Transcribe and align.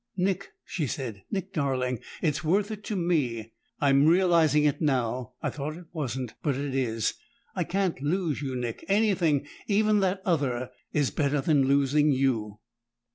"Nick," 0.17 0.53
she 0.65 0.87
said. 0.87 1.21
"Nick 1.29 1.53
darling 1.53 1.99
It's 2.23 2.43
worth 2.43 2.71
it 2.71 2.83
to 2.85 2.95
me! 2.95 3.51
I'm 3.79 4.07
realizing 4.07 4.63
it 4.63 4.81
now; 4.81 5.33
I 5.43 5.51
thought 5.51 5.77
it 5.77 5.85
wasn't 5.93 6.33
but 6.41 6.55
it 6.55 6.73
is! 6.73 7.13
I 7.55 7.65
can't 7.65 8.01
lose 8.01 8.41
you, 8.41 8.55
Nick 8.55 8.83
anything, 8.87 9.45
even 9.67 9.99
that 9.99 10.23
other, 10.25 10.71
is 10.91 11.11
better 11.11 11.39
than 11.39 11.67
losing 11.67 12.11
you." 12.11 12.57